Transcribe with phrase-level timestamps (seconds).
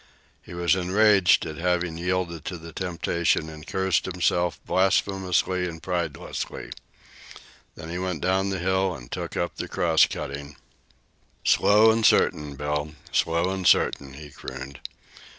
[0.41, 6.71] He was enraged at having yielded to the temptation, and berated himself blasphemously and pridelessly.
[7.75, 10.55] Then he went down the hill and took up the cross cutting.
[11.43, 14.79] "Slow an' certain, Bill; slow an' certain," he crooned.